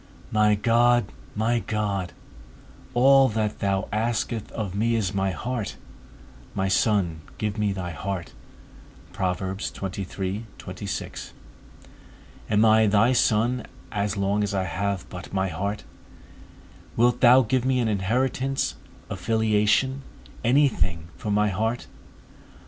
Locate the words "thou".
3.59-3.87, 17.21-17.43